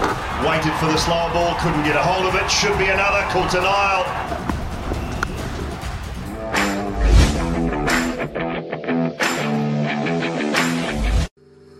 [0.00, 2.50] Waited for the slower ball, couldn't get a hold of it.
[2.50, 3.22] Should be another.
[3.28, 4.30] Caught an aisle.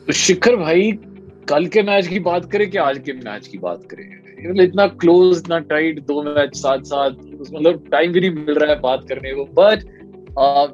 [0.06, 0.92] तो शिखर भाई
[1.48, 4.06] कल के match की बात करें कि आज के मैच की बात करें
[4.48, 7.10] मतलब इतना क्लोज इतना टाइट दो मैच साथ साथ
[7.52, 9.84] मतलब टाइम भी नहीं मिल रहा है बात करने को बट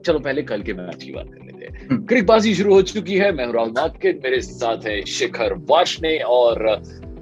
[0.07, 3.33] चलो पहले कल के मैच की बात कर लेते हैं क्रिकबाजी शुरू हो चुकी है
[3.33, 3.75] मैं राहुल
[4.05, 6.65] मेरे साथ है शिखर वाशने और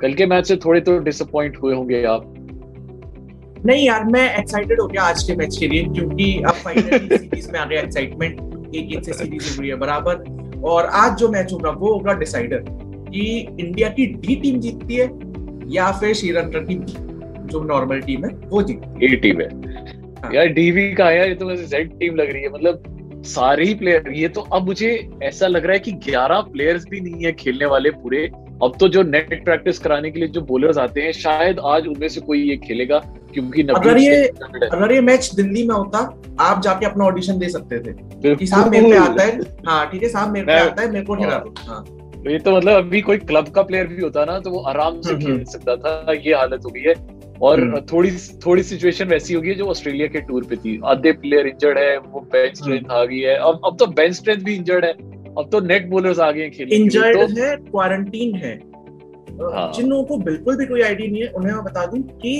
[0.00, 2.30] कल के मैच से थोड़े तो डिसअपॉइंट हुए होंगे आप।
[3.66, 7.52] नहीं यार मैं एक्साइटेड हो गया आज के मैच के लिए क्योंकि अब फाइनली सीरीज़
[7.52, 8.40] में आ गया एक्साइटमेंट
[8.76, 12.12] एक एक से सीरीज़ हो रही है बराबर। और आज जो मैच होगा वो होगा
[12.12, 12.64] डिसाइडर
[13.10, 15.10] कि इंडिया की डी टीम जीतती है
[15.74, 16.74] या फिर श्रीलंका की
[17.46, 19.48] जो नॉर्मल टीम है वो जीतती ए टीम है।
[20.22, 21.28] हाँ। यार डीवी का है?
[21.28, 24.62] ये तो मुझे जेड टीम लग रही है मतलब सारे ही प्लेयर ये तो अब
[24.62, 28.30] मुझे ऐसा लग रहा है कि 11 प्लेयर्स भी नहीं है खेलने वाले पूरे।
[28.62, 32.08] अब तो जो नेट प्रैक्टिस कराने के लिए जो बॉलर्स आते हैं शायद आज उनमें
[32.08, 32.98] से कोई ये खेलेगा
[33.32, 37.78] क्योंकि अगर ये- अगर ये मैच दिल्ली में होता आप जाके अपना ऑडिशन दे सकते
[37.78, 40.92] थे। कि साहब मेरे पे आता है। हाँ ठीक है साहब मेरे पे आता है
[40.92, 41.84] मेरे को खिला दो हाँ।
[42.24, 45.00] तो ये तो मतलब अभी कोई क्लब का प्लेयर भी होता ना तो वो आराम
[45.00, 46.94] से हम्म, खेल हम्म। सकता था ये हालत हो गई है।
[47.42, 48.10] और हम्म। थोड़ी
[48.46, 52.20] थोड़ी सिचुएशन वैसी होगी जो ऑस्ट्रेलिया के टूर पे थी। आधे प्लेयर इंजर्ड है वो
[52.32, 55.60] बेंच। स्ट्रेंथ आ गई है। अब अब तो बेंच स्ट्रेंथ भी इंजर्ड है। अब तो
[55.60, 58.54] नेट बॉलर्स आ गए खेलने इंजर्ड तो है क्वारंटीन है।
[59.42, 62.34] हाँ। जिन लोगों को बिल्कुल भी कोई आइडिया नहीं है उन्हें मैं बता दूँ कि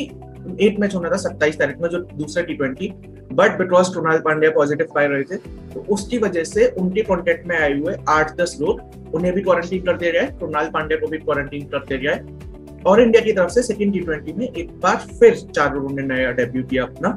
[0.60, 2.92] एक मैच होना था सत्ताईस तारीख में जो दूसरा T twenty
[3.32, 5.36] but because Krunal Pandya positive पाए रहे थे
[5.74, 9.82] तो उसकी वजह से उनके कॉन्टेक्ट में आए हुए आठ दस लोग उन्हें भी क्वारंटीन
[9.82, 13.22] कर दिया गया है कृणाल पांड्या को भी क्वारंटीन कर दिया गया है। और इंडिया
[13.24, 16.62] की तरफ़ से सेकेंड टी ट्वेंटी में एक बार फिर चार लोगों ने नया डेब्यू
[16.62, 17.08] किया अपना।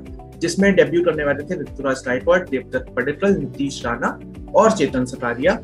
[0.42, 4.20] जिसमें डेब्यू करने वाले थे ऋतुराज गायकवाड देवदत्त पडिक्कल नीतीश राणा
[4.56, 5.60] और चेतन सकारिया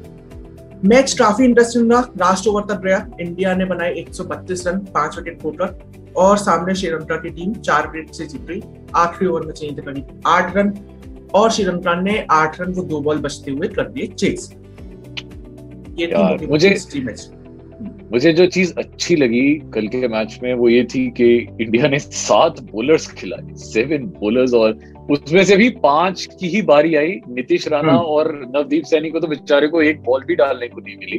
[0.86, 5.42] मैच काफ़ी इंटरेस्टिंग रहा। लास्ट ओवर तक गया इंडिया ने बनाए 132 रन पाँच विकेट
[5.42, 5.78] खोकर
[6.16, 8.62] और सामने श्रीलंका की टीम चार विकेट से जीत गई।
[8.96, 10.74] आखिरी ओवर में चाहिए थे करीब आठ रन
[11.34, 14.54] और श्रीलंका ने आठ रन को दो बॉल बचते हुए कर दिए चेस
[16.00, 17.30] ये थी मुझे- मैच
[18.14, 21.26] मुझे जो चीज़ अच्छी लगी कल के मैच में वो ये थी कि
[21.62, 24.80] इंडिया ने सात बॉलर्स खिलाए सेवन बॉलर्स और
[25.12, 29.20] उसमें से भी पाँच की ही बारी आई। नीतीश राणा हम्म। और नवदीप सैनी को
[29.20, 31.18] तो बेचारे को एक बॉल भी डालने को नहीं मिली।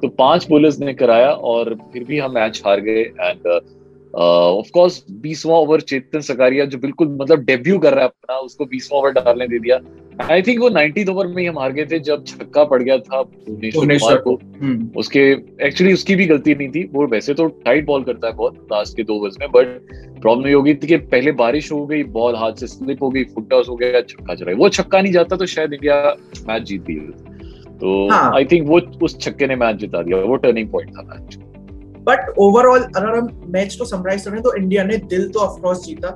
[0.00, 3.46] तो पाँच बॉलर्स ने कराया और फिर भी हम मैच हार गए एंड
[4.14, 8.64] ऑफ़ कोर्स बीसवां ओवर चेतन सकारिया जो बिल्कुल मतलब डेब्यू कर रहा है अपना उसको
[8.64, 9.78] बीसवा ओवर डालने दे दिया।
[10.22, 12.96] आई थिंक वो नाइनटीन ओवर में ही हम हार गए थे जब छक्का पड़ गया
[12.98, 15.20] था भुवनेश्वर को। हम्म, उसके
[15.66, 18.96] एक्चुअली उसकी भी गलती नहीं थी। वो वैसे तो टाइट बॉल करता है बहुत लास्ट
[18.96, 19.66] के दो ओवर्स में बट
[20.20, 23.24] प्रॉब्लम ये होगी थी कि पहले बारिश हो गई बॉल हाथ से स्लिप हो गई
[23.24, 26.16] फुट टॉस हो गया छक्का चला वो छक्का नहीं जाता तो शायद इंडिया
[26.48, 26.96] मैच जीत गई
[27.80, 31.02] तो हाँ। आई थिंक वो उस छक्के ने मैच जिता दिया। वो टर्निंग पॉइंट था
[31.02, 31.38] मैच
[32.08, 36.08] बट ओवरऑल अगर हम मैच को समराइज करें तो इंडिया ने दिल तो ऑफकोर्स जीता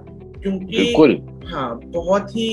[0.43, 2.47] क्योंकि बिल्कुल। हाँ बहुत ही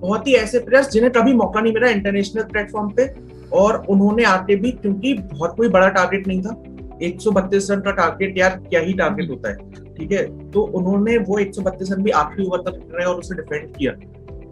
[0.00, 3.08] बहुत ही ऐसे प्लेयर्स जिन्हें कभी मौका नहीं मिला इंटरनेशनल प्लेटफॉर्म पे
[3.52, 6.62] और उन्होंने आके भी क्योंकि बहुत कोई बड़ा टारगेट नहीं था।
[7.02, 9.56] 132 रन का टारगेट यार क्या ही टारगेट होता है
[9.94, 10.50] ठीक है?
[10.50, 13.92] तो उन्होंने वो 132 रन भी आखिरी ओवर तक रहे और उसे डिफेंड किया।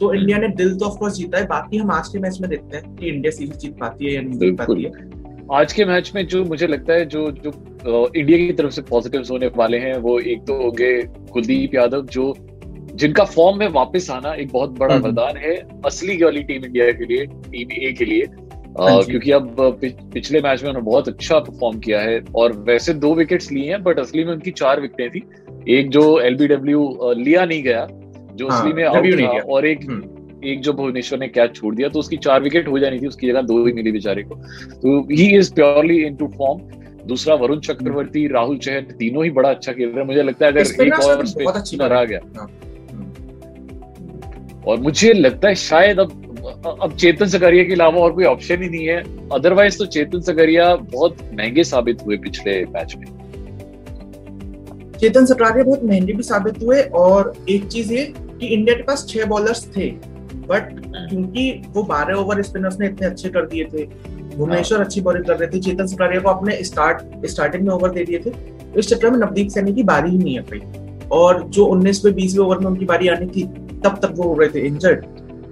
[0.00, 2.76] तो इंडिया ने दिल तो ऑफकोर्स जीता है बाकी हम आज के मैच में देखते
[2.76, 4.90] हैं कि इंडिया सीरीज़ जीत पाती है या नहीं जीत पाती है।
[5.52, 7.52] आज के मैच में जो मुझे लगता है जो जो
[8.16, 12.06] इंडिया की तरफ़ से पॉजिटिव्स होने वाले हैं वो एक तो हो गए कुलदीप यादव
[12.06, 12.32] जो
[12.98, 15.54] जिनका फॉर्म में वापस आना एक बहुत बड़ा हम्म। वरदान है
[15.86, 18.24] असली वाली टीम इंडिया के लिए टीम ए के लिए
[18.80, 22.92] हाँ क्योंकि अब पिछ- पिछले मैच में उन्होंने बहुत अच्छा परफॉर्म किया है और वैसे
[22.94, 27.44] दो विकेट्स लिए हैं बट असली में उनकी चार विकेटें थी एक जो एलबीडब्ल्यू लिया
[27.44, 31.18] नहीं गया जो हाँ, असली में आउट नहीं किया। और एक हम्म। एक जो भुवनेश्वर
[31.18, 33.72] ने कैच छोड़ दिया तो उसकी चार विकेट हो जानी थी उसकी जगह दो ही
[33.72, 34.34] मिली बेचारे को
[34.74, 36.60] तो he is purely into form
[37.06, 40.52] दूसरा वरुण चक्रवर्ती राहुल चहर तीनों ही बड़ा अच्छा खेल रहे हैं मुझे लगता है
[40.52, 42.48] अगर एक और स्पिनर आ गया हाँ।
[44.68, 46.24] और मुझे लगता है शायद अब
[46.82, 48.96] अब चेतन सकारिया के अलावा और कोई ऑप्शन ही नहीं है।
[49.32, 53.06] अदरवाइज़ तो चेतन सकारिया बहुत महँगे साबित हुए पिछले मैच में।
[55.00, 59.06] चेतन सटरारिया बहुत महँगे भी साबित हुए और एक चीज़ ये कि इंडिया के पास
[59.08, 59.90] छह बॉलर्स थे
[60.48, 60.70] बट
[61.08, 63.84] क्योंकि वो बारह ओवर स्पिनर्स ने इतने अच्छे कर दिए थे,
[64.36, 68.04] भुवनेश्वर अच्छी बॉलिंग कर रहे थे, चेतन सटारिया को अपने स्टार्ट स्टार्टिंग में ओवर दे
[68.04, 71.42] दिए थे तो इस चक्कर में नवदीप सैनी की बारी ही नहीं आ पाई और
[71.48, 73.48] जो 19वें 20वें ओवर में उनकी बारी आनी थी
[73.84, 75.04] तब तक वो हो रहे थे इंजर्ड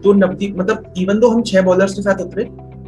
[0.03, 2.45] तो नवदीप मतलब इवन दो हम छह बॉलर्स के साथ उतरे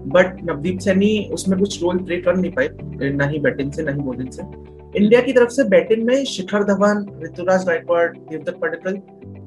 [0.07, 2.69] बट नवदीप सैनी उसमें कुछ रोल प्ले कर नहीं पाए
[3.11, 4.43] ना ही बैटिंग से ना ही बॉलिंग से.
[4.99, 8.99] इंडिया की तरफ़ से बैटिंग में शिखर धवन ऋतुराज गायकवाड़ देवदत्त पडिक्कल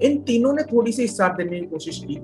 [0.02, 2.18] इन तीनों ने थोड़ी सी साथ देने की कोशिश की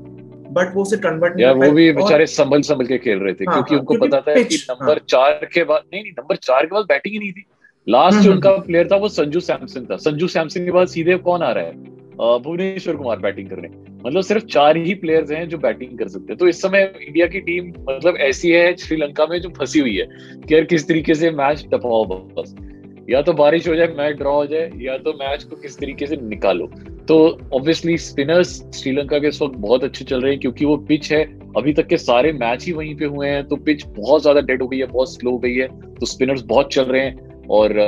[0.51, 3.53] बट वो उसे कन्वर्ट यार वो भी बेचारे संभल संभल के खेल रहे थे हाँ,
[3.53, 6.35] क्योंकि हाँ, उनको क्योंकि पता था कि नंबर हाँ। चार के बाद नहीं नहीं नंबर
[6.35, 7.45] चार के बाद बैटिंग ही नहीं थी.
[7.89, 9.97] लास्ट जो हम्म, उनका प्लेयर था वो संजू सैमसन था.
[9.97, 11.71] संजू सैमसन के बाद सीधे कौन आ रहा है?
[12.17, 13.67] भुवनेश्वर कुमार बैटिंग करने।
[14.05, 17.27] मतलब सिर्फ़ चार ही प्लेयर्स हैं जो बैटिंग कर सकते हैं। तो इस समय इंडिया
[17.27, 20.07] की टीम मतलब ऐसी है श्रीलंका में जो फंसी हुई है
[20.41, 22.55] कि यार किस तरीके से मैच टपाओ बस।
[23.09, 26.05] या तो बारिश हो जाए मैच ड्रॉ हो जाए, या तो मैच को किस तरीके
[26.05, 26.65] से निकालो।
[27.07, 27.17] तो
[27.53, 31.23] ऑब्वियसली स्पिनर्स श्रीलंका के इस वक्त बहुत अच्छे चल रहे हैं क्योंकि वो पिच है।
[31.57, 34.61] अभी तक के सारे मैच ही वहीं पे हुए हैं तो पिच बहुत ज़्यादा डेड
[34.61, 37.79] हो गई है, बहुत स्लो हो गई है। तो स्पिनर्स बहुत चल रहे हैं और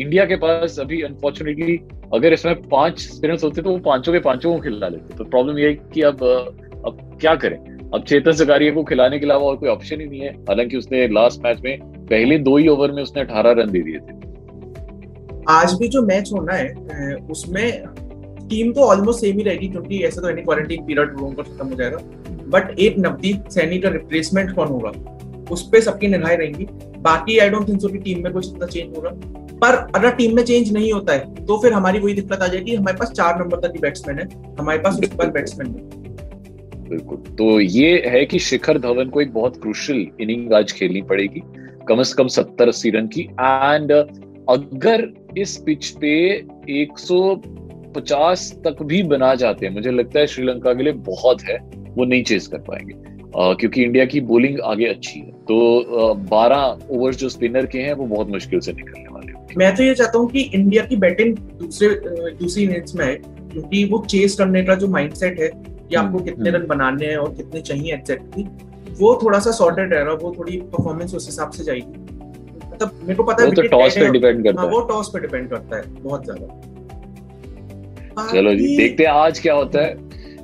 [0.00, 1.76] इंडिया के पास अभी अनफॉर्चुनेटली
[2.12, 5.58] अगर इसमें पाँच स्पिनर्स होते तो वो पाँचों के पाँचों को खिला लेते। तो प्रॉब्लम
[5.58, 6.22] ये कि अब
[6.86, 7.56] अब क्या करें?
[7.94, 11.06] अब चेतन सकारिया को खिलाने के अलावा और कोई ऑप्शन ही नहीं है। हालाँकि उसने
[11.08, 14.20] लास्ट मैच में पहले दो ही ओवर में उसने अठारह रन दे दिए थे।
[15.50, 17.84] आज भी जो मैच होना है उसमें
[18.48, 21.66] टीम तो ऑलमोस्ट सेम ही रहेगी क्योंकि ऐसे तो एनी क्वारंटीन पीरियड लोगों का खत्म
[21.68, 21.98] हो जाएगा।
[22.48, 24.92] बट एक नवदीप सैनी का रिप्लेसमेंट कौन होगा?
[25.50, 26.66] उस पर सबकी निगाहें रहेंगी।
[27.00, 29.10] बाकी आई डोंट थिंक सो कि टीम में कुछ इतना चेंज होगा।
[29.64, 32.74] पर अगर टीम में चेंज नहीं होता है तो फिर हमारी वही दिक्कत आ जाएगी
[32.74, 36.02] हमारे पास चार नंबर तक की बैट्समैन है हमारे पास उस पर बैट्समैन है।
[36.88, 41.42] बिल्कुल। तो ये है कि शिखर धवन को एक बहुत क्रुशियल इनिंग आज खेलनी पड़ेगी
[41.88, 43.92] कम से कम सत्तर अस्सी रन की। एंड
[44.48, 50.82] अगर इस पिच पे 150 तक भी बना जाते हैं मुझे लगता है श्रीलंका के
[50.82, 55.20] लिए बहुत है वो नहीं चेस कर पाएँगे। अ, क्योंकि इंडिया की बोलिंग आगे अच्छी
[55.20, 55.84] है। तो
[56.14, 59.01] बारह ओवर्स जो स्पिनर के हैं वो बहुत मुश्किल से हैं।
[59.58, 61.88] मैं तो ये चाहता हूँ कि इंडिया की बैटिंग दूसरे
[62.34, 66.24] दूसरी इनिंग्स में है क्योंकि वो चेस करने का जो माइंडसेट है कि आपको हम्म,
[66.24, 68.44] कितने हम्म। रन बनाने हैं और कितने चाहिए एग्जैक्टली
[69.00, 72.00] वो थोड़ा सा सॉर्टेड रहेगा वो थोड़ी परफॉर्मेंस उस हिसाब से जाएगी।
[72.72, 75.08] मतलब मेरे को पता है वो तो टॉस पे डिपेंड करता हाँ है। वो टॉस
[75.08, 76.46] पे डिपेंड करता है बहुत ज़्यादा।
[78.32, 79.94] चलो जी देखते हैं आज क्या होता है।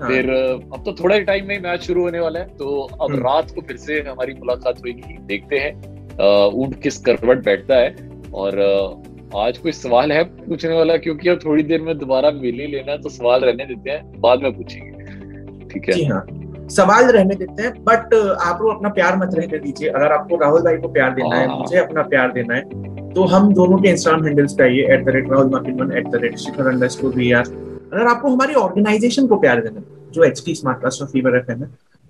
[0.01, 3.11] हाँ, फिर अब तो थोड़ा ही टाइम में मैच शुरू होने वाला है तो अब
[3.11, 5.73] हम्म। रात को फिर से हमारी मुलाकात होगी देखते हैं
[6.57, 8.59] ऊँट किस करवट बैठता है। और
[9.37, 12.97] आज कोई सवाल है पूछने वाला क्योंकि अब थोड़ी देर में दोबारा मिल ही लेना
[12.97, 16.27] तो सवाल रहने देते हैं बाद में पूछेंगे। ठीक जी है। हाँ
[16.71, 20.63] सवाल रहने देते हैं बट आप लोग अपना प्यार मत रहने दीजिए। अगर आपको राहुल
[20.63, 23.89] भाई को प्यार देना है हाँ। मुझे अपना प्यार देना है तो हम दोनों के
[23.89, 27.45] इंस्टाग्राम हैंडल्स आइए एट द रेट राहुल मार्किन एट द रेट शिखर अंडर आर
[27.93, 31.37] अगर आपको हमारी ऑर्गेनाइजेशन को प्यार देना है जो एच टी स्मार्ट कास्ट और फीवर
[31.37, 31.57] एफ़ है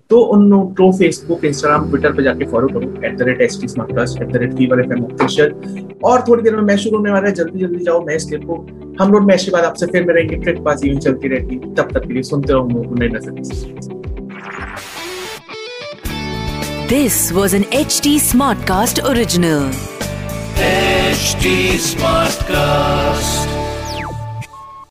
[0.09, 3.67] तो उन को फेसबुक इंस्टाग्राम ट्विटर पे जाके फॉलो करो at the rate H T
[3.67, 5.53] smart at the rate Fever F M official
[6.05, 8.55] और थोड़ी देर में मैच शुरू होने वाला है जल्दी जल्दी जाओ मैच देखो
[9.01, 12.13] हम लोग मैच के बाद आपसे फिर मिलेंगे ट्रिकबाजी यूँ चलती रहती तब तक के
[12.13, 13.97] लिए सुनते रहो उन्हें नज़र
[16.89, 19.67] This was an HT Smartcast original.
[20.59, 21.51] HT
[21.83, 23.38] Smartcast.